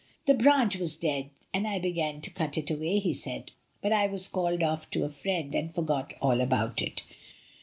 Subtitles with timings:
[0.25, 3.51] "The branch was dead, and I began to cut it away," he said,
[3.83, 7.03] "but I was called off to a friend and forgot all about it."